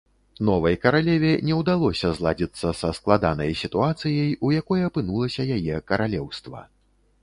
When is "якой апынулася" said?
4.61-5.51